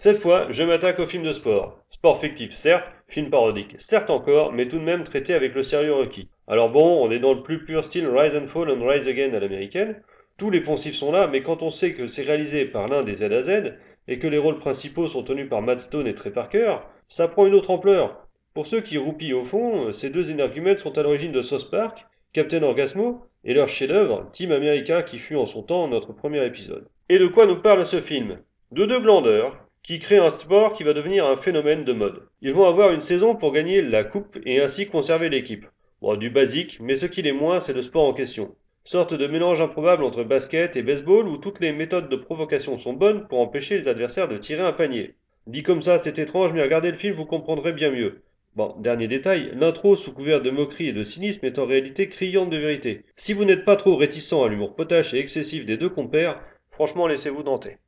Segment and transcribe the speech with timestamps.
[0.00, 1.80] Cette fois, je m'attaque au film de sport.
[1.90, 5.92] Sport fictif, certes, film parodique, certes encore, mais tout de même traité avec le sérieux
[5.92, 6.28] requis.
[6.46, 9.34] Alors bon, on est dans le plus pur style Rise and Fall and Rise Again
[9.34, 10.00] à l'américaine.
[10.36, 13.16] Tous les poncifs sont là, mais quand on sait que c'est réalisé par l'un des
[13.16, 13.74] Z à Z,
[14.06, 16.76] et que les rôles principaux sont tenus par Matt Stone et Trey Parker,
[17.08, 18.24] ça prend une autre ampleur.
[18.54, 22.06] Pour ceux qui roupillent au fond, ces deux énergumènes sont à l'origine de South Park,
[22.32, 26.86] Captain Orgasmo, et leur chef-d'œuvre, Team America, qui fut en son temps notre premier épisode.
[27.08, 28.38] Et de quoi nous parle ce film?
[28.70, 32.28] De deux glandeurs, qui créent un sport qui va devenir un phénomène de mode.
[32.42, 35.64] Ils vont avoir une saison pour gagner la coupe et ainsi conserver l'équipe.
[36.02, 38.54] Bon, du basique, mais ce qui l'est moins, c'est le sport en question.
[38.84, 42.92] Sorte de mélange improbable entre basket et baseball où toutes les méthodes de provocation sont
[42.92, 45.14] bonnes pour empêcher les adversaires de tirer un panier.
[45.46, 48.20] Dit comme ça, c'est étrange, mais regardez le film, vous comprendrez bien mieux.
[48.56, 52.50] Bon, dernier détail, l'intro sous couvert de moquerie et de cynisme est en réalité criante
[52.50, 53.04] de vérité.
[53.16, 57.06] Si vous n'êtes pas trop réticent à l'humour potache et excessif des deux compères, franchement
[57.06, 57.78] laissez-vous danter.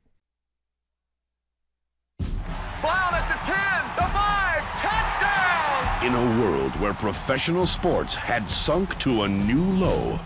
[2.81, 3.55] Brown at the 10,
[3.95, 6.05] the 5, touchdown!
[6.05, 10.19] In a world where professional sports had sunk to a new low,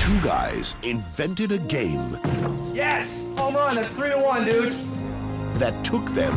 [0.00, 2.16] two guys invented a game
[2.72, 3.08] Yes!
[3.38, 4.74] Home run, that's 3 to 1, dude.
[5.58, 6.34] that took them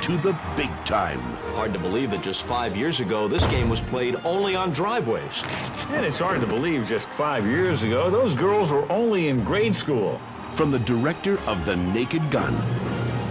[0.00, 1.20] to the big time.
[1.54, 5.42] Hard to believe that just five years ago, this game was played only on driveways.
[5.90, 9.76] And it's hard to believe just five years ago, those girls were only in grade
[9.76, 10.18] school.
[10.54, 12.54] From the director of The Naked Gun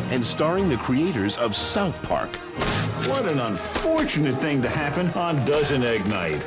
[0.10, 2.36] and starring the creators of South Park
[3.08, 6.42] What an unfortunate thing to happen on Dozen Egg Night.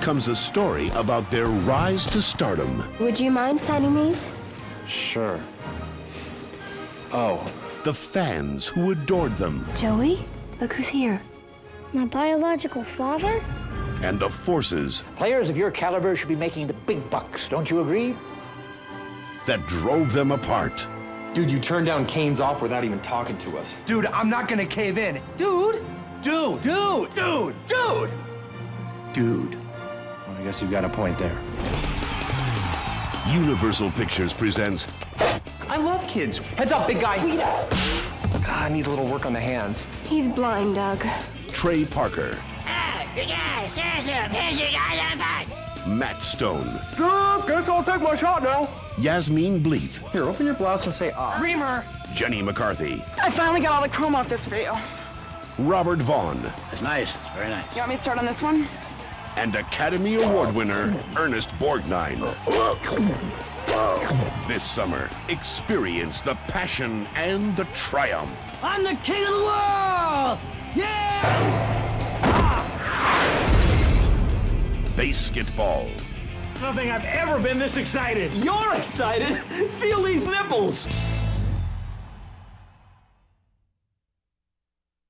[0.00, 2.84] comes a story about their rise to stardom.
[3.00, 4.30] Would you mind signing these?
[4.86, 5.40] Sure.
[7.12, 7.50] Oh,
[7.84, 10.24] The fans who adored them Joey?
[10.60, 11.20] Look who's here.
[11.92, 13.42] My biological father?
[14.02, 17.80] and the forces Players of your caliber should be making the big bucks, don't you
[17.80, 18.14] agree?
[19.46, 20.86] That drove them apart.
[21.34, 23.76] dude, you turned down Cain's offer without even talking to us.
[23.86, 25.20] Dude, I'm not gonna cave in.
[25.36, 25.84] Dude!
[26.22, 26.62] Dude!
[26.62, 27.14] Dude!
[27.14, 27.54] Dude!
[27.66, 28.10] Dude!
[29.12, 29.54] Dude.
[29.54, 31.36] Well, I guess you've got a point there.
[33.28, 34.86] Universal Pictures presents
[35.68, 36.38] I love kids.
[36.38, 37.16] Heads up, big guy.
[38.46, 39.86] Ah, needs a little work on the hands.
[40.04, 41.02] He's blind, Doug.
[41.48, 42.36] Trey Parker,
[45.86, 46.64] Matt Stone,
[46.96, 48.68] Dude, guess I'll take my shot now.
[48.98, 51.40] Yasmine Bleeth, Here, open your blouse and say ah.
[51.42, 51.84] Remer!
[52.14, 54.72] Jenny McCarthy, I finally got all the chrome off this for you.
[55.58, 57.14] Robert Vaughn, It's nice.
[57.14, 57.64] It's very nice.
[57.72, 58.66] You want me to start on this one?
[59.36, 62.20] and Academy Award winner Ernest Borgnine.
[64.46, 68.30] This summer, experience the passion and the triumph.
[68.62, 70.38] I'm the king of the world!
[70.76, 71.81] Yeah!
[74.96, 75.90] Baseketball,
[76.56, 78.32] I don't think I've ever been this excited.
[78.34, 79.38] You're excited.
[79.80, 80.86] Feel these nipples.